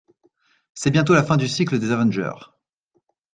C'est 0.73 0.89
bientôt 0.89 1.13
la 1.13 1.21
fin 1.23 1.37
du 1.37 1.47
cycle 1.47 1.77
des 1.77 1.91
avengers. 1.91 2.49